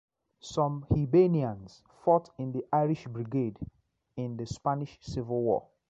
Some 0.39 0.87
Hibernians 0.89 1.83
fought 2.03 2.31
in 2.39 2.53
the 2.53 2.65
Irish 2.73 3.05
Brigade 3.05 3.59
in 4.17 4.35
the 4.35 4.47
Spanish 4.47 4.97
Civil 5.03 5.43
War. 5.43 5.67